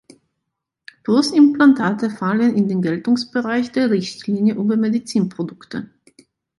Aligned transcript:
Brustimplantate 1.03 2.09
fallen 2.09 2.55
in 2.57 2.67
den 2.67 2.81
Geltungsbereich 2.81 3.71
der 3.71 3.91
Richtlinie 3.91 4.55
über 4.55 4.75
Medizinprodukte. 4.75 5.91